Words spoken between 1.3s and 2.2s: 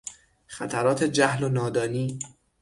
و نادانی